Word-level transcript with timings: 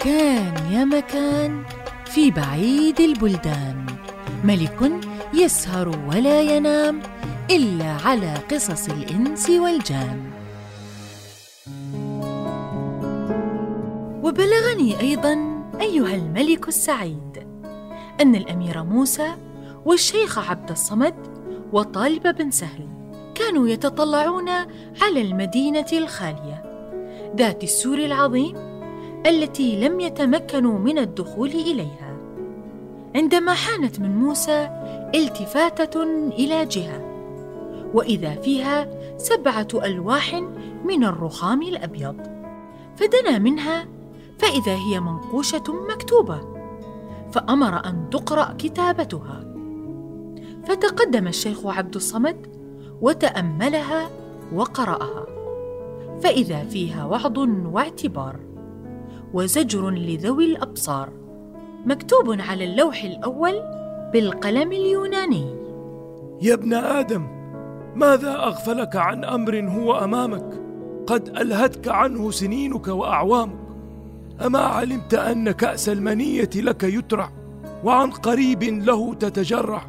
كان 0.00 0.72
يا 0.72 0.84
مكان 0.84 1.62
في 2.04 2.30
بعيد 2.30 3.00
البلدان. 3.00 3.86
ملك 4.44 4.92
يسهر 5.34 5.88
ولا 6.08 6.40
ينام 6.40 7.00
إلا 7.50 7.96
على 8.04 8.34
قصص 8.50 8.88
الإنس 8.88 9.50
والجان. 9.50 10.30
وبلغني 14.22 15.00
أيضا 15.00 15.62
أيها 15.80 16.14
الملك 16.14 16.68
السعيد 16.68 17.46
أن 18.20 18.34
الأمير 18.34 18.82
موسى 18.82 19.34
والشيخ 19.84 20.50
عبد 20.50 20.70
الصمد 20.70 21.14
وطالب 21.72 22.36
بن 22.36 22.50
سهل 22.50 22.88
كانوا 23.34 23.68
يتطلعون 23.68 24.48
على 25.02 25.22
المدينة 25.22 25.86
الخالية 25.92 26.62
ذات 27.36 27.62
السور 27.64 27.98
العظيم 27.98 28.67
التي 29.26 29.88
لم 29.88 30.00
يتمكنوا 30.00 30.78
من 30.78 30.98
الدخول 30.98 31.48
إليها. 31.48 32.16
عندما 33.14 33.54
حانت 33.54 34.00
من 34.00 34.16
موسى 34.16 34.70
التفاتة 35.14 36.02
إلى 36.28 36.64
جهة 36.64 37.04
وإذا 37.94 38.34
فيها 38.34 38.88
سبعة 39.16 39.68
ألواح 39.74 40.42
من 40.84 41.04
الرخام 41.04 41.62
الأبيض. 41.62 42.16
فدنا 42.96 43.38
منها 43.38 43.88
فإذا 44.38 44.74
هي 44.74 45.00
منقوشة 45.00 45.62
مكتوبة 45.90 46.40
فأمر 47.32 47.86
أن 47.86 48.10
تقرأ 48.10 48.54
كتابتها. 48.58 49.54
فتقدم 50.64 51.26
الشيخ 51.26 51.66
عبد 51.66 51.94
الصمد 51.94 52.46
وتأملها 53.00 54.10
وقرأها. 54.54 55.26
فإذا 56.22 56.64
فيها 56.64 57.04
وعظ 57.04 57.38
واعتبار. 57.72 58.47
وزجر 59.34 59.90
لذوي 59.90 60.44
الأبصار 60.44 61.12
مكتوب 61.86 62.40
على 62.40 62.64
اللوح 62.64 63.04
الأول 63.04 63.62
بالقلم 64.12 64.72
اليوناني. 64.72 65.46
يا 66.42 66.54
ابن 66.54 66.74
آدم 66.74 67.26
ماذا 67.94 68.36
أغفلك 68.36 68.96
عن 68.96 69.24
أمر 69.24 69.60
هو 69.60 69.98
أمامك؟ 70.04 70.60
قد 71.06 71.28
ألهتك 71.28 71.88
عنه 71.88 72.30
سنينك 72.30 72.88
وأعوامك. 72.88 73.58
أما 74.46 74.58
علمت 74.58 75.14
أن 75.14 75.50
كأس 75.50 75.88
المنية 75.88 76.50
لك 76.56 76.84
يترع 76.84 77.30
وعن 77.84 78.10
قريب 78.10 78.62
له 78.62 79.14
تتجرع. 79.14 79.82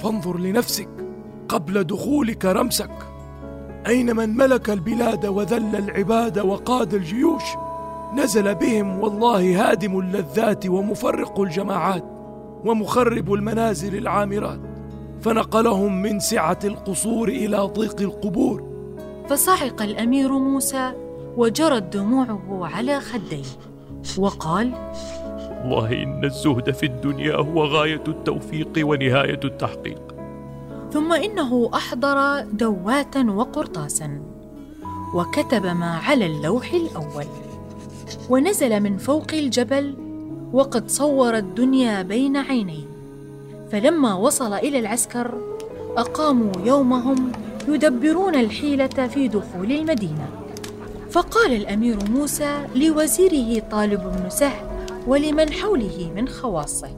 فانظر 0.00 0.38
لنفسك 0.38 0.88
قبل 1.48 1.84
دخولك 1.84 2.44
رمسك. 2.44 2.90
أين 3.86 4.16
من 4.16 4.36
ملك 4.36 4.70
البلاد 4.70 5.26
وذل 5.26 5.76
العباد 5.76 6.38
وقاد 6.38 6.94
الجيوش؟ 6.94 7.42
نزل 8.14 8.54
بهم 8.54 9.00
والله 9.00 9.70
هادم 9.70 9.98
اللذات 9.98 10.66
ومفرق 10.66 11.40
الجماعات 11.40 12.04
ومخرب 12.64 13.32
المنازل 13.32 13.96
العامرات 13.98 14.60
فنقلهم 15.20 16.02
من 16.02 16.20
سعة 16.20 16.58
القصور 16.64 17.28
إلى 17.28 17.56
ضيق 17.56 18.00
القبور. 18.00 18.70
فصعق 19.28 19.82
الأمير 19.82 20.32
موسى 20.32 20.92
وجرت 21.36 21.82
دموعه 21.82 22.66
على 22.66 23.00
خديه 23.00 23.44
وقال 24.18 24.72
والله 25.62 26.02
إن 26.02 26.24
الزهد 26.24 26.70
في 26.70 26.86
الدنيا 26.86 27.36
هو 27.36 27.64
غاية 27.64 28.04
التوفيق 28.08 28.72
ونهاية 28.78 29.40
التحقيق. 29.44 30.02
ثم 30.92 31.12
إنه 31.12 31.70
أحضر 31.74 32.40
دواتا 32.52 33.22
وقرطاسا 33.30 34.22
وكتب 35.14 35.66
ما 35.66 36.00
على 36.06 36.26
اللوح 36.26 36.72
الأول. 36.72 37.49
ونزل 38.30 38.80
من 38.80 38.96
فوق 38.96 39.26
الجبل 39.32 39.94
وقد 40.52 40.90
صور 40.90 41.36
الدنيا 41.36 42.02
بين 42.02 42.36
عينيه. 42.36 42.84
فلما 43.72 44.14
وصل 44.14 44.54
إلى 44.54 44.78
العسكر 44.78 45.34
أقاموا 45.96 46.52
يومهم 46.64 47.32
يدبرون 47.68 48.34
الحيلة 48.34 48.86
في 48.86 49.28
دخول 49.28 49.72
المدينة. 49.72 50.28
فقال 51.10 51.52
الأمير 51.52 51.96
موسى 52.10 52.66
لوزيره 52.74 53.62
طالب 53.70 54.00
بن 54.00 54.30
سهل 54.30 54.66
ولمن 55.06 55.52
حوله 55.52 56.12
من 56.16 56.28
خواصه. 56.28 56.88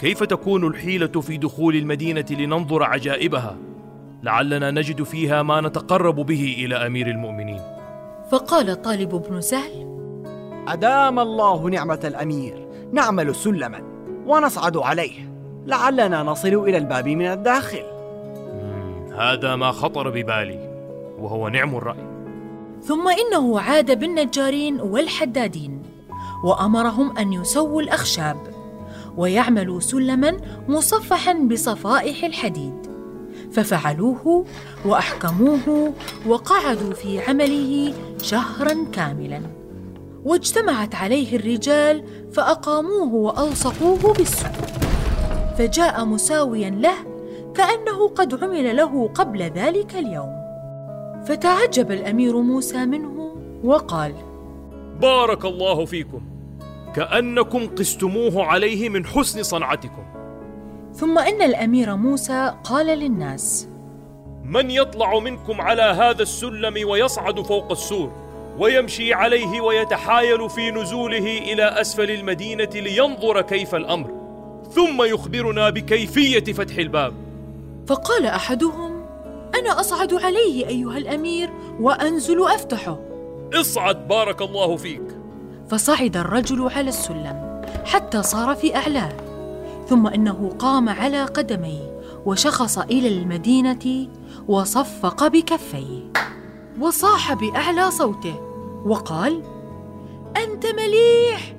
كيف 0.00 0.22
تكون 0.22 0.66
الحيلة 0.66 1.20
في 1.20 1.36
دخول 1.36 1.76
المدينة 1.76 2.26
لننظر 2.30 2.82
عجائبها؟ 2.82 3.56
لعلنا 4.22 4.70
نجد 4.70 5.02
فيها 5.02 5.42
ما 5.42 5.60
نتقرب 5.60 6.16
به 6.16 6.56
إلى 6.58 6.86
أمير 6.86 7.06
المؤمنين. 7.06 7.60
فقال 8.30 8.82
طالب 8.82 9.22
بن 9.30 9.40
سهل 9.40 9.91
أدام 10.68 11.18
الله 11.18 11.68
نعمة 11.68 12.00
الأمير 12.04 12.68
نعمل 12.92 13.34
سلما 13.34 13.82
ونصعد 14.26 14.76
عليه. 14.76 15.32
لعلنا 15.66 16.22
نصل 16.22 16.48
إلى 16.48 16.76
الباب 16.76 17.08
من 17.08 17.26
الداخل. 17.26 17.82
هذا 19.18 19.56
ما 19.56 19.70
خطر 19.72 20.10
ببالي 20.10 20.58
وهو 21.18 21.48
نعم 21.48 21.76
الرأي. 21.76 22.06
ثم 22.82 23.08
إنه 23.08 23.60
عاد 23.60 23.98
بالنجارين 23.98 24.80
والحدادين 24.80 25.82
وأمرهم 26.44 27.16
أن 27.16 27.32
يسووا 27.32 27.82
الأخشاب 27.82 28.36
ويعملوا 29.16 29.80
سلما 29.80 30.36
مصفحا 30.68 31.32
بصفائح 31.32 32.24
الحديد. 32.24 32.86
ففعلوه 33.52 34.44
وأحكموه 34.84 35.92
وقعدوا 36.26 36.92
في 36.92 37.20
عمله 37.20 37.94
شهرا 38.22 38.86
كاملا. 38.92 39.61
واجتمعت 40.24 40.94
عليه 40.94 41.36
الرجال 41.36 42.04
فأقاموه 42.32 43.14
وألصقوه 43.14 44.14
بالسوق 44.14 44.50
فجاء 45.58 46.04
مساويا 46.04 46.70
له 46.70 46.94
كأنه 47.54 48.08
قد 48.08 48.44
عمل 48.44 48.76
له 48.76 49.08
قبل 49.08 49.42
ذلك 49.42 49.94
اليوم. 49.94 50.42
فتعجب 51.26 51.92
الأمير 51.92 52.40
موسى 52.40 52.86
منه 52.86 53.36
وقال 53.64 54.14
بارك 55.00 55.44
الله 55.44 55.84
فيكم. 55.84 56.20
كأنكم 56.94 57.66
قستموه 57.66 58.44
عليه 58.44 58.88
من 58.88 59.06
حسن 59.06 59.42
صنعتكم. 59.42 60.04
ثم 60.94 61.18
إن 61.18 61.42
الأمير 61.42 61.96
موسى 61.96 62.54
قال 62.64 62.86
للناس 62.86 63.68
من 64.44 64.70
يطلع 64.70 65.18
منكم 65.18 65.60
على 65.60 65.82
هذا 65.82 66.22
السلم 66.22 66.88
ويصعد 66.88 67.40
فوق 67.40 67.70
السور؟ 67.70 68.12
ويمشي 68.58 69.14
عليه 69.14 69.60
ويتحايل 69.60 70.50
في 70.50 70.70
نزوله 70.70 71.38
إلى 71.38 71.64
أسفل 71.80 72.10
المدينة 72.10 72.70
لينظر 72.74 73.40
كيف 73.40 73.74
الأمر. 73.74 74.10
ثم 74.70 75.02
يخبرنا 75.02 75.70
بكيفية 75.70 76.52
فتح 76.52 76.76
الباب. 76.76 77.14
فقال 77.86 78.26
أحدهم 78.26 79.04
أنا 79.54 79.80
أصعد 79.80 80.14
عليه 80.14 80.66
أيها 80.66 80.98
الأمير 80.98 81.50
وأنزل 81.80 82.44
أفتحه. 82.44 82.98
اصعد 83.54 84.08
بارك 84.08 84.42
الله 84.42 84.76
فيك. 84.76 85.02
فصعد 85.68 86.16
الرجل 86.16 86.68
على 86.68 86.88
السلم 86.88 87.62
حتى 87.84 88.22
صار 88.22 88.54
في 88.54 88.76
أعلاه. 88.76 89.12
ثم 89.88 90.06
إنه 90.06 90.52
قام 90.58 90.88
على 90.88 91.24
قدميه 91.24 92.00
وشخص 92.26 92.78
إلى 92.78 93.08
المدينة 93.08 94.08
وصفق 94.48 95.26
بكفيه. 95.26 96.12
وصاح 96.80 97.34
بأعلى 97.34 97.90
صوته 97.90 98.34
وقال 98.86 99.42
أنت 100.36 100.66
مليح! 100.66 101.54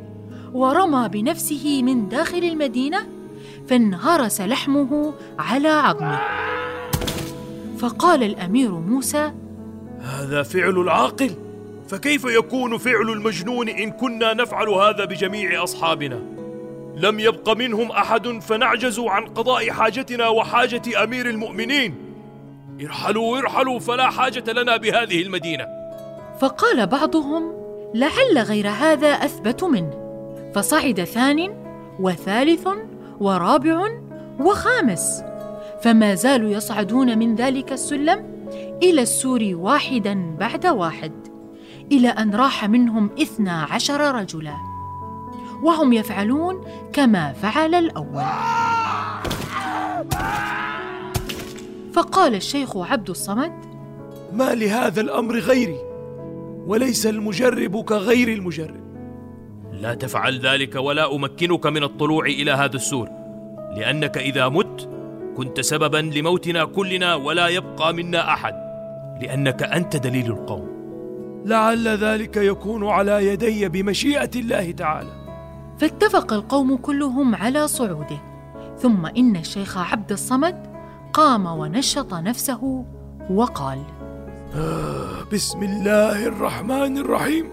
ورمى 0.53 1.09
بنفسه 1.09 1.84
من 1.84 2.09
داخل 2.09 2.44
المدينة 2.44 3.07
فانهرس 3.68 4.41
لحمه 4.41 5.13
على 5.40 5.68
عظمه. 5.68 6.19
فقال 7.78 8.24
الأمير 8.24 8.72
موسى 8.72 9.31
هذا 10.00 10.44
فعل 10.44 10.79
العاقل! 10.79 11.31
فكيف 11.88 12.25
يكون 12.25 12.78
فعل 12.78 13.09
المجنون 13.09 13.69
إن 13.69 13.91
كنا 13.91 14.34
نفعل 14.34 14.69
هذا 14.69 15.06
بجميع 15.06 15.63
أصحابنا؟ 15.63 16.19
لم 16.95 17.19
يبق 17.19 17.50
منهم 17.50 17.92
أحد 17.92 18.27
فنعجز 18.27 19.00
عن 19.00 19.25
قضاء 19.25 19.71
حاجتنا 19.71 20.27
وحاجة 20.27 21.04
أمير 21.04 21.30
المؤمنين. 21.30 22.03
ارحلوا 22.85 23.38
ارحلوا 23.38 23.80
فلا 23.80 24.09
حاجة 24.09 24.51
لنا 24.53 24.77
بهذه 24.77 25.21
المدينة. 25.21 25.65
فقال 26.39 26.88
بعضهم 26.88 27.53
لعل 27.94 28.38
غير 28.38 28.69
هذا 28.69 29.07
أثبت 29.07 29.63
منه. 29.63 29.94
فصعد 30.56 31.03
ثان 31.03 31.56
وثالث 32.00 32.68
ورابع 33.19 33.88
وخامس. 34.39 35.24
فما 35.81 36.15
زالوا 36.15 36.50
يصعدون 36.50 37.18
من 37.18 37.35
ذلك 37.35 37.71
السلم 37.71 38.47
إلى 38.83 39.01
السور 39.01 39.51
واحدا 39.53 40.35
بعد 40.39 40.65
واحد 40.65 41.12
إلى 41.91 42.07
أن 42.09 42.35
راح 42.35 42.65
منهم 42.65 43.09
اثنا 43.21 43.68
عشر 43.71 44.15
رجلا. 44.15 44.56
وهم 45.63 45.94
يفعلون 45.94 46.62
كما 46.94 47.33
فعل 47.33 47.75
الأول. 47.75 48.24
فقال 51.94 52.36
الشيخ 52.36 52.78
عبد 52.78 53.10
الصمد 53.10 53.51
ما 54.34 54.56
لهذا 54.56 55.01
الأمر 55.01 55.40
غيري 55.40 55.80
وليس 56.68 57.07
المجرب 57.07 57.84
كغير 57.84 58.28
المجرب. 58.28 58.84
لا 59.72 59.94
تفعل 59.94 60.40
ذلك 60.40 60.75
ولا 60.75 61.16
أمكنك 61.16 61.66
من 61.66 61.84
الطلوع 61.84 62.25
إلى 62.25 62.51
هذا 62.51 62.75
السور 62.75 63.10
لأنك 63.78 64.18
إذا 64.18 64.50
مت 64.50 64.90
كنت 65.38 65.62
سببا 65.62 65.98
لموتنا 65.98 66.66
كلنا 66.66 67.16
ولا 67.16 67.48
يبقى 67.48 67.94
منا 67.94 68.34
أحد 68.34 68.54
لأنك 69.22 69.63
أنت 69.63 69.98
دليل 69.98 70.25
القوم. 70.25 70.74
لعل 71.45 71.88
ذلك 71.88 72.38
يكون 72.38 72.88
على 72.88 73.28
يدي 73.28 73.69
بمشيئة 73.69 74.30
الله 74.36 74.72
تعالى. 74.72 75.10
فاتفق 75.78 76.34
القوم 76.34 76.78
كلهم 76.78 77.36
على 77.36 77.68
صعوده 77.68 78.22
ثم 78.78 79.06
إن 79.06 79.36
الشيخ 79.36 79.78
عبد 79.78 80.12
الصمد 80.12 80.73
قام 81.13 81.45
ونشط 81.45 82.13
نفسه 82.13 82.86
وقال 83.30 83.80
آه 84.56 85.24
بسم 85.33 85.63
الله 85.63 86.25
الرحمن 86.25 86.98
الرحيم. 86.98 87.50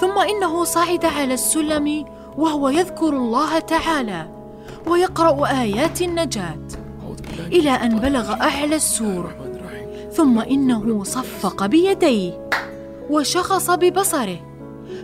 ثم 0.00 0.18
إنه 0.18 0.64
صعد 0.64 1.04
على 1.04 1.34
السلم 1.34 2.04
وهو 2.38 2.68
يذكر 2.68 3.08
الله 3.08 3.58
تعالى 3.58 4.28
ويقرأ 4.86 5.60
آيات 5.60 6.02
النجاة 6.02 6.66
إلى 7.38 7.70
أن 7.70 7.98
بلغ 7.98 8.32
أعلى 8.32 8.76
السور. 8.76 9.30
ثم 10.12 10.38
إنه 10.38 11.04
صفق 11.04 11.66
بيديه 11.66 12.48
وشخص 13.10 13.70
ببصره 13.70 14.40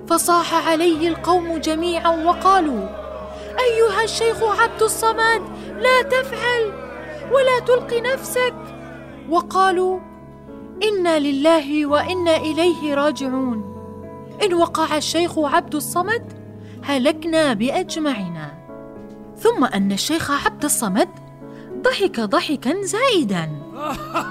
فصاح 0.09 0.69
عليه 0.69 1.09
القوم 1.09 1.59
جميعا 1.59 2.25
وقالوا 2.25 2.89
أيها 3.61 4.05
الشيخ 4.05 4.43
عبد 4.43 4.83
الصمد 4.83 5.43
لا 5.77 6.03
تفعل. 6.03 6.90
ولا 7.33 7.61
تلق 7.67 8.13
نفسك. 8.13 8.55
وقالوا 9.31 9.99
إنا 10.83 11.19
لله 11.19 11.87
وإنا 11.87 12.37
إليه 12.37 12.95
راجعون. 12.95 13.71
إن 14.45 14.55
وقع 14.55 14.97
الشيخ 14.97 15.39
عبد 15.39 15.75
الصمد 15.75 16.33
هلكنا 16.85 17.53
بأجمعنا. 17.53 18.51
ثم 19.37 19.65
أن 19.65 19.93
الشيخ 19.93 20.47
عبد 20.47 20.65
الصمد 20.65 21.09
ضحك 21.83 22.21
ضحكا 22.21 22.83
زائدا 22.83 23.51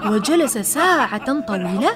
وجلس 0.06 0.58
ساعة 0.58 1.42
طويلة 1.42 1.92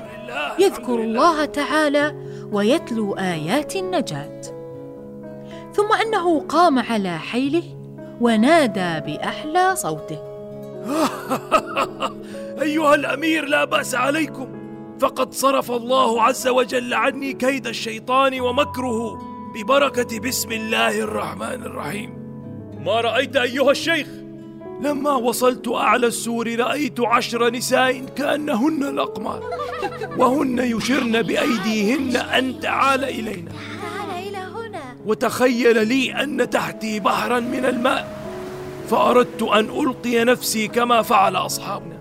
يذكر 0.60 0.96
الله 0.96 1.46
تعالى 1.46 2.16
ويتلو 2.52 3.14
آيات 3.14 3.76
النجاة. 3.76 4.42
ثم 5.74 5.94
أنه 6.06 6.40
قام 6.40 6.80
على 6.80 7.18
حيله 7.18 7.64
ونادى 8.22 9.00
بأحلى 9.00 9.76
صوته. 9.76 10.33
ايها 12.62 12.96
الأمير 12.96 13.46
لا 13.46 13.66
بأس 13.66 13.96
عليكم. 13.96 14.48
فقد 15.00 15.34
صرف 15.34 15.72
الله 15.72 16.22
عز 16.24 16.48
وجل 16.48 16.94
عني 16.94 17.34
كيد 17.34 17.68
الشيطان 17.68 18.42
ومكره 18.42 19.22
ببركة 19.56 20.20
بسم 20.20 20.52
الله 20.52 21.00
الرحمن 21.00 21.64
الرحيم. 21.64 22.14
ما 22.86 23.02
رأيت 23.02 23.36
أيها 23.36 23.72
الشيخ؟ 23.72 24.08
لما 24.82 25.12
وصلت 25.12 25.68
أعلى 25.68 26.08
السور 26.08 26.56
رأيت 26.56 27.00
عشر 27.00 27.50
نساء 27.50 28.06
كأنهن 28.16 28.84
الأقمار 28.84 29.44
وهن 30.18 30.60
يشرن 30.60 31.22
بأيديهن 31.22 32.16
أن 32.16 32.60
تعال 32.60 33.04
إلينا. 33.04 33.52
وتخيل 35.06 35.88
لي 35.88 36.24
أن 36.24 36.50
تحتي 36.50 37.00
بحرا 37.00 37.40
من 37.40 37.66
الماء. 37.66 38.13
فأردت 38.90 39.44
أن 39.44 39.70
ألقي 39.70 40.24
نفسي 40.24 40.68
كما 40.68 41.02
فعل 41.02 41.36
أصحابنا. 41.36 41.98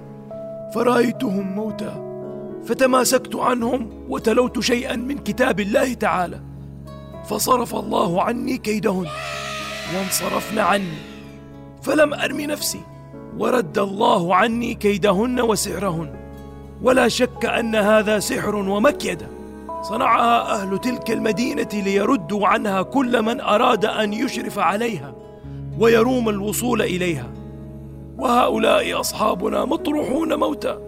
فرأيتهم 0.75 1.53
موتى 1.53 1.95
فتماسكت 2.67 3.37
عنهم 3.37 3.91
وتلوت 4.09 4.61
شيئا 4.61 4.97
من 4.97 5.19
كتاب 5.19 5.61
الله 5.61 5.95
تعالى. 5.95 6.41
فصرف 7.29 7.75
الله 7.75 8.23
عني 8.23 8.59
كيدهن 8.59 9.07
وانصرفن 9.97 10.59
عني. 10.59 10.99
فلم 11.83 12.15
أرم 12.15 12.41
نفسي 12.41 12.81
ورد 13.39 13.79
الله 13.79 14.35
عني 14.35 14.75
كيدهن 14.75 15.41
وسحرهن. 15.41 16.15
ولا 16.83 17.09
شك 17.09 17.45
أن 17.45 17.75
هذا 17.75 18.19
سحر 18.19 18.57
ومكيدة. 18.57 19.27
صنعها 19.83 20.63
أهل 20.63 20.79
تلك 20.79 21.11
المدينة 21.11 21.69
ليردوا 21.73 22.47
عنها 22.49 22.83
كل 22.83 23.23
من 23.23 23.41
أراد 23.41 23.85
أن 23.85 24.13
يشرف 24.13 24.59
عليها. 24.59 25.15
ويروم 25.79 26.29
الوصول 26.29 26.83
إليها. 26.83 27.31
وهؤلاء 28.19 29.01
أصحابنا 29.01 29.65
مطروحون 29.65 30.35
موتى. 30.35 30.79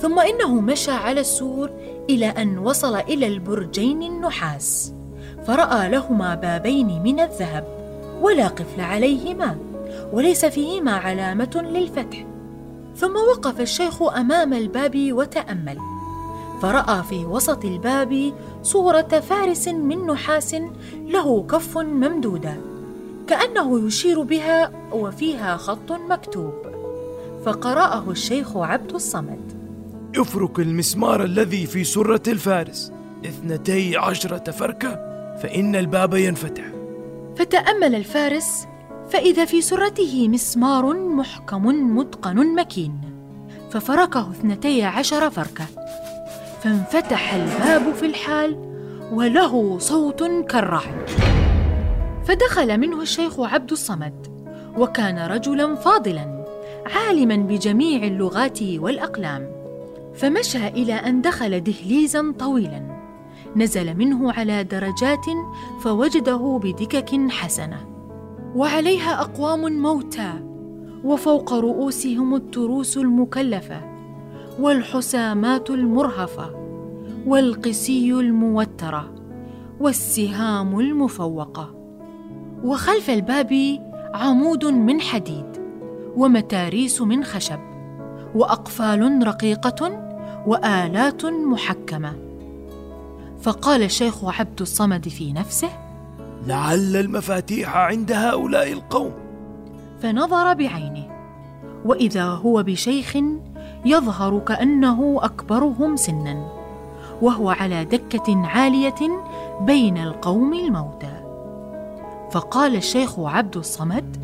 ثم 0.00 0.18
إنه 0.18 0.60
مشى 0.60 0.90
على 0.90 1.20
السور 1.20 1.70
إلى 2.10 2.26
أن 2.26 2.58
وصل 2.58 2.96
إلى 2.96 3.26
البرجين 3.26 4.02
النحاس 4.02 4.94
فرأى 5.46 5.88
لهما 5.88 6.34
بابين 6.34 7.02
من 7.02 7.20
الذهب 7.20 7.64
ولا 8.22 8.48
قفل 8.48 8.80
عليهما 8.80 9.56
وليس 10.12 10.44
فيهما 10.44 10.92
علامة 10.92 11.66
للفتح. 11.72 12.26
ثم 12.96 13.16
وقف 13.16 13.60
الشيخ 13.60 14.02
أمام 14.02 14.52
الباب 14.52 15.12
وتأمل 15.12 15.78
فرأى 16.62 17.02
في 17.02 17.24
وسط 17.24 17.64
الباب 17.64 18.32
صورة 18.62 19.20
فارس 19.28 19.68
من 19.68 20.06
نحاس 20.06 20.56
له 21.06 21.42
كف 21.42 21.78
ممدودة 21.78 22.71
كأنه 23.32 23.86
يشير 23.86 24.22
بها 24.22 24.70
وفيها 24.92 25.56
خط 25.56 25.92
مكتوب. 25.92 26.54
فقرأه 27.44 28.10
الشيخ 28.10 28.56
عبد 28.56 28.94
الصمد. 28.94 29.52
افرك 30.16 30.58
المسمار 30.58 31.24
الذي 31.24 31.66
في 31.66 31.84
سرة 31.84 32.22
الفارس. 32.28 32.92
اثنتي 33.24 33.96
عشرة 33.96 34.50
فركة 34.50 34.90
فإن 35.42 35.76
الباب 35.76 36.14
ينفتح. 36.14 36.64
فتأمل 37.36 37.94
الفارس 37.94 38.66
فإذا 39.10 39.44
في 39.44 39.62
سرته 39.62 40.28
مسمار 40.28 40.94
محكم 40.94 41.96
متقن 41.96 42.54
مكين. 42.54 43.00
ففركه 43.70 44.30
اثنتي 44.30 44.82
عشر 44.84 45.30
فركة. 45.30 45.64
فانفتح 46.62 47.34
الباب 47.34 47.94
في 47.94 48.06
الحال 48.06 48.56
وله 49.12 49.78
صوت 49.78 50.22
كالرعد. 50.48 51.31
فدخل 52.24 52.78
منه 52.78 53.02
الشيخ 53.02 53.40
عبد 53.40 53.72
الصمد 53.72 54.26
وكان 54.78 55.18
رجلا 55.18 55.74
فاضلا 55.74 56.44
عالما 56.86 57.36
بجميع 57.36 58.04
اللغات 58.06 58.62
والأقلام. 58.62 59.52
فمشى 60.14 60.68
إلى 60.68 60.94
أن 60.94 61.20
دخل 61.20 61.60
دهليزا 61.60 62.34
طويلا 62.38 62.82
نزل 63.56 63.96
منه 63.96 64.32
على 64.32 64.64
درجات 64.64 65.26
فوجده 65.80 66.60
بدكك 66.62 67.30
حسنة. 67.30 67.86
وعليها 68.54 69.20
أقوام 69.20 69.82
موتى 69.82 70.32
وفوق 71.04 71.52
رؤوسهم 71.52 72.34
التروس 72.34 72.96
المكلفة 72.96 73.80
والحسامات 74.60 75.70
المرهفة 75.70 76.50
والقسي 77.26 78.12
الموترة 78.12 79.14
والسهام 79.80 80.80
المفوقة. 80.80 81.81
وخلف 82.64 83.10
الباب 83.10 83.78
عمود 84.14 84.64
من 84.64 85.00
حديد 85.00 85.46
ومتاريس 86.16 87.02
من 87.02 87.24
خشب 87.24 87.58
وأقفال 88.34 89.26
رقيقة 89.26 90.12
وآلات 90.46 91.24
محكمة. 91.24 92.12
فقال 93.42 93.82
الشيخ 93.82 94.40
عبد 94.40 94.60
الصمد 94.60 95.08
في 95.08 95.32
نفسه 95.32 95.68
لعل 96.46 96.96
المفاتيح 96.96 97.76
عند 97.76 98.12
هؤلاء 98.12 98.72
القوم. 98.72 99.12
فنظر 100.02 100.54
بعينه 100.54 101.08
وإذا 101.84 102.24
هو 102.24 102.62
بشيخ 102.62 103.16
يظهر 103.84 104.38
كأنه 104.38 105.18
أكبرهم 105.22 105.96
سنا 105.96 106.48
وهو 107.22 107.50
على 107.50 107.84
دكة 107.84 108.46
عالية 108.46 109.24
بين 109.60 109.98
القوم 109.98 110.54
الموتى. 110.54 111.11
فقال 112.32 112.76
الشيخ 112.76 113.20
عبد 113.20 113.56
الصمد 113.56 114.16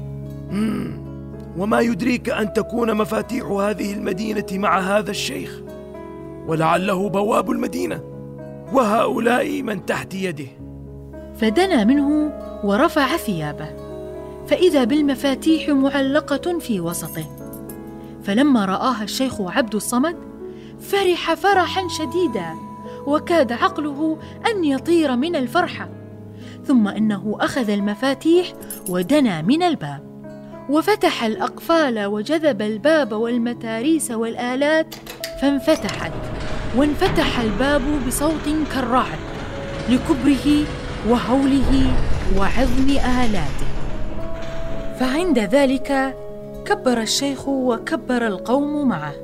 وما 1.59 1.81
يدريك 1.81 2.31
أن 2.31 2.53
تكون 2.53 2.95
مفاتيح 2.95 3.47
هذه 3.47 3.93
المدينة 3.93 4.47
مع 4.53 4.79
هذا 4.79 5.11
الشيخ 5.11 5.61
ولعله 6.47 7.09
بواب 7.09 7.51
المدينة 7.51 8.01
وهؤلاء 8.73 9.63
من 9.63 9.87
تحت 9.87 10.15
يده. 10.15 10.47
فدنا 11.37 11.85
منه 11.85 12.33
ورفع 12.65 13.17
ثيابه 13.17 13.69
فإذا 14.47 14.85
بالمفاتيح 14.85 15.69
معلقة 15.69 16.59
في 16.59 16.81
وسطه. 16.81 17.25
فلما 18.23 18.65
رآها 18.65 19.03
الشيخ 19.03 19.41
عبد 19.41 19.75
الصمد 19.75 20.17
فرح 20.81 21.35
فرحا 21.35 21.89
شديدا 21.89 22.55
وكاد 23.07 23.53
عقله 23.53 24.19
أن 24.47 24.65
يطير 24.65 25.17
من 25.17 25.37
الفرحة. 25.37 25.98
ثم 26.69 26.89
إنه 26.89 27.37
أخذ 27.41 27.71
المفاتيح 27.71 28.53
ودنا 28.89 29.43
من 29.43 29.63
الباب. 29.63 30.09
وفتح 30.71 31.25
الأقفال 31.25 32.05
وجذب 32.05 32.63
الباب 32.63 33.13
والمتاريس 33.13 34.11
والآلات 34.11 34.95
فانفتحت 35.43 36.13
وانفتح 36.77 37.41
الباب 37.41 37.83
بصوت 38.07 38.49
كالرعد 38.75 39.19
لكبره 39.89 40.65
وهوله 41.09 41.93
وعظم 42.39 42.89
آلاته. 43.25 43.69
فعند 45.01 45.39
ذلك 45.39 46.17
كبر 46.65 47.01
الشيخ 47.01 47.49
وكبر 47.49 48.27
القوم 48.27 48.89
معه 48.89 49.15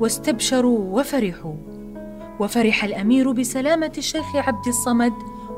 واستبشروا 0.00 1.00
وفرحوا. 1.00 1.54
وفرح 2.40 2.84
الأمير 2.84 3.32
بسلامة 3.32 3.92
الشيخ 3.98 4.36
عبد 4.36 4.66
الصمد 4.66 5.12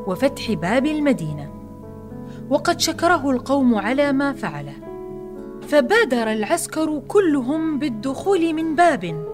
وفتح 0.09 0.53
باب 0.53 0.87
المدينة. 0.87 1.51
وقد 2.51 2.81
شكره 2.81 3.31
القوم 3.31 3.75
على 3.75 4.13
ما 4.13 4.33
فعله. 4.33 4.89
فبادر 5.69 6.33
العسكر 6.33 7.03
كلهم 7.09 7.79
بالدخول 7.79 8.55
من 8.55 8.75
باب 8.77 9.25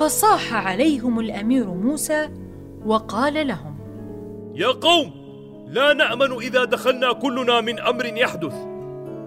فصاح 0.00 0.54
عليهم 0.54 1.20
الأمير 1.20 1.66
موسى 1.70 2.28
وقال 2.86 3.46
لهم 3.46 3.74
يا 4.54 4.68
قوم 4.68 5.10
لا 5.66 5.92
نأمن 5.92 6.32
إذا 6.32 6.64
دخلنا 6.64 7.12
كلنا 7.12 7.60
من 7.60 7.80
أمر 7.80 8.06
يحدث 8.06 8.54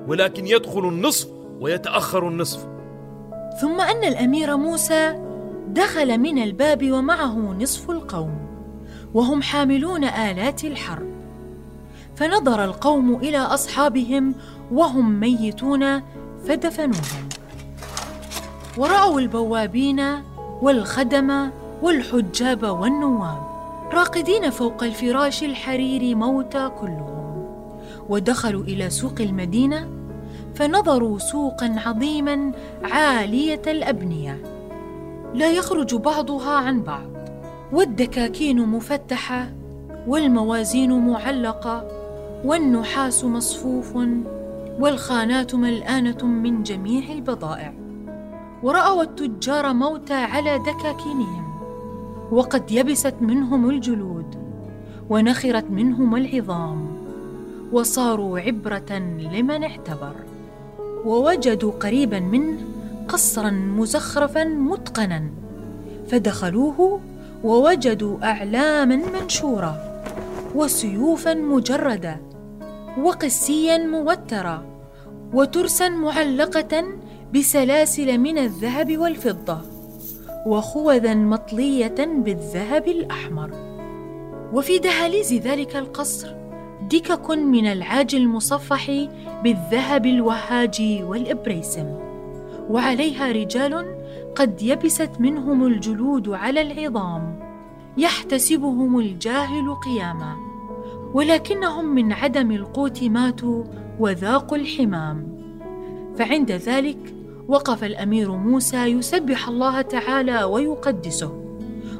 ولكن 0.08 0.48
يدخل 0.48 0.88
النصف 0.88 1.27
ويتأخر 1.60 2.27
النصف. 2.27 2.67
ثم 3.62 3.82
أن 3.82 4.03
الأمير 4.03 4.58
موسى 4.58 5.24
دخل 5.67 6.17
من 6.17 6.44
الباب 6.44 6.91
ومعه 6.91 7.53
نصف 7.53 7.91
القوم. 7.91 8.47
وهم 9.14 9.42
حاملون 9.42 10.04
آلات 10.04 10.64
الحرب. 10.64 11.08
فنظر 12.16 12.64
القوم 12.64 13.16
إلى 13.16 13.38
أصحابهم 13.38 14.36
وهم 14.72 15.20
ميتون 15.20 16.02
فدفنوهم. 16.48 17.30
ورأوا 18.78 19.20
البوابين 19.20 20.04
والخدم 20.62 21.50
والحجاب 21.82 22.64
والنواب 22.64 23.48
راقدين 23.94 24.50
فوق 24.50 24.84
الفراش 24.84 25.44
الحرير 25.44 26.16
موتى 26.16 26.70
كلهم. 26.80 27.46
ودخلوا 28.10 28.64
إلى 28.64 28.90
سوق 28.90 29.16
المدينة 29.20 29.90
فنظروا 30.56 31.20
سوقا 31.20 31.76
عظيما 31.86 32.52
عالية 32.84 33.62
الأبنية. 33.68 34.42
لا 35.34 35.52
يخرج 35.52 35.96
بعضها 35.96 36.52
عن 36.52 36.82
بعض. 36.84 37.17
والدكاكين 37.72 38.60
مفتحة 38.60 39.52
والموازين 40.08 41.08
معلقة 41.08 41.88
والنحاس 42.46 43.24
مصفوف 43.24 43.98
والخانات 44.80 45.56
ملآنة 45.56 46.26
من 46.26 46.64
جميع 46.64 47.12
البضائع. 47.12 47.74
ورأوا 48.64 49.04
التجار 49.04 49.74
موتى 49.74 50.14
على 50.14 50.60
دكاكينهم 50.60 51.48
وقد 52.32 52.72
يبست 52.72 53.16
منهم 53.22 53.70
الجلود 53.70 54.36
ونخرت 55.10 55.66
منهم 55.72 56.16
العظام 56.16 56.88
وصاروا 57.72 58.40
عبرة 58.40 58.98
لمن 59.34 59.64
اعتبر. 59.64 60.16
ووجدوا 61.06 61.72
قريبا 61.72 62.20
منه 62.20 62.58
قصرا 63.08 63.50
مزخرفا 63.50 64.44
متقنا 64.44 65.30
فدخلوه 66.08 67.00
ووجدوا 67.44 68.24
أعلاما 68.24 68.96
منشوره 68.96 70.01
وسيوفا 70.56 71.34
مجرده 71.34 72.22
وقسيا 73.03 73.77
موترا 73.77 74.65
وترسا 75.34 75.89
معلقة 75.89 76.84
بسلاسل 77.34 78.17
من 78.17 78.38
الذهب 78.38 78.98
والفضة 78.98 79.62
وخوذا 80.46 81.13
مطلية 81.13 81.96
بالذهب 82.00 82.88
الأحمر. 82.88 83.51
وفي 84.53 84.79
دهاليز 84.79 85.34
ذلك 85.34 85.75
القصر 85.75 86.36
دكك 86.91 87.29
من 87.29 87.65
العاج 87.65 88.15
المصفح 88.15 88.91
بالذهب 89.44 90.06
الوهاج 90.06 91.03
والإبريسم. 91.03 91.86
وعليها 92.70 93.32
رجال 93.32 93.97
قد 94.38 94.62
يبست 94.62 95.12
منهم 95.20 95.65
الجلود 95.65 96.29
على 96.29 96.62
العظام 96.62 97.39
يحتسبهم 97.98 99.00
الجاهل 99.00 99.75
قياما 99.75 100.36
ولكنهم 101.13 101.86
من 101.86 102.13
عدم 102.13 102.51
القوت 102.51 103.03
ماتوا 103.03 103.63
وذاقوا 104.00 104.58
الحمام. 104.58 105.38
فعند 106.17 106.51
ذلك 106.51 107.13
وقف 107.48 107.84
الأمير 107.84 108.32
موسى 108.32 108.86
يسبح 108.86 109.48
الله 109.48 109.82
تعالى 109.82 110.44
ويقدسه 110.44 111.44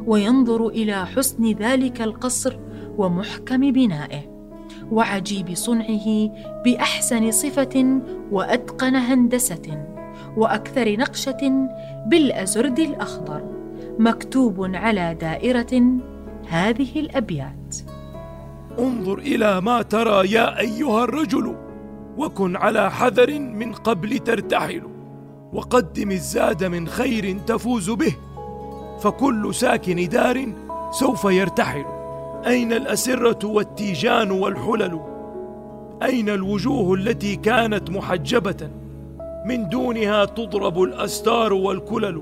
وينظر 0.06 0.68
إلى 0.68 1.06
حسن 1.06 1.52
ذلك 1.52 2.02
القصر 2.02 2.60
ومحكم 2.98 3.72
بنائه 3.72 4.22
وعجيب 4.92 5.54
صنعه 5.54 6.32
بأحسن 6.66 7.32
صفة 7.32 8.02
وأتقن 8.32 8.96
هندسة. 8.96 9.97
وأكثر 10.38 10.98
نقشة 10.98 11.68
بالأزرد 12.08 12.80
الأخضر 12.80 13.42
مكتوب 14.00 14.76
على 14.76 15.18
دائرة 15.22 15.84
هذه 16.50 17.00
الأبيات. 17.00 17.76
انظر 18.80 19.18
إلى 19.18 19.62
ما 19.62 19.82
ترى 19.82 20.32
يا 20.32 20.60
أيها 20.60 21.04
الرجل 21.04 21.56
وكن 22.18 22.56
على 22.56 22.92
حذر 22.92 23.40
من 23.40 23.74
قبل 23.74 24.20
ترتحل 24.20 24.84
وقدم 25.54 26.12
الزاد 26.12 26.64
من 26.64 26.88
خير 26.88 27.40
تفوز 27.40 27.90
به 27.90 28.16
فكل 29.00 29.56
ساكن 29.56 30.10
دار 30.10 30.46
سوف 30.92 31.26
يرتحل. 31.26 31.86
أين 32.48 32.74
الأسرة 32.74 33.48
والتيجان 33.48 34.32
والحلل؟ 34.32 35.00
أين 36.04 36.30
الوجوه 36.30 36.94
التي 36.94 37.36
كانت 37.36 37.90
محجبة؟ 37.90 38.70
من 39.46 39.70
دونها 39.70 40.26
تضرب 40.26 40.82
الأستار 40.82 41.54
والكلل 41.54 42.22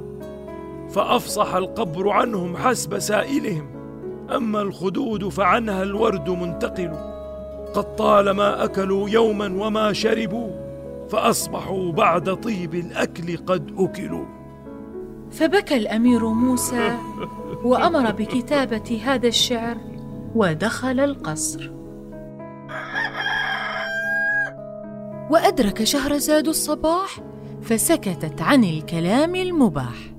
فأفصح 0.90 1.56
القبر 1.56 2.10
عنهم 2.10 2.58
حسب 2.58 3.00
سائلهم. 3.00 3.68
أما 4.36 4.62
الخدود 4.62 5.30
فعنها 5.30 5.84
الورد 5.84 6.30
منتقل. 6.30 6.92
قد 7.74 7.96
طالما 7.96 8.64
أكلوا 8.64 9.10
يوما 9.10 9.66
وما 9.66 9.94
شربوا 9.94 10.50
فأصبحوا 11.10 11.92
بعد 11.92 12.36
طيب 12.36 12.76
الأكل 12.76 13.38
قد 13.38 13.74
أكلوا. 13.78 14.26
فبكى 15.32 15.78
الأمير 15.78 16.26
موسى 16.28 16.98
وأمر 17.66 18.12
بكتابة 18.12 19.02
هذا 19.06 19.28
الشعر 19.28 19.78
ودخل 20.36 21.00
القصر. 21.00 21.72
وأدرك 25.30 25.84
شهرزاد 25.84 26.48
الصباح 26.48 27.20
فسكتت 27.62 28.42
عن 28.42 28.64
الكلام 28.64 29.36
المباح. 29.36 30.15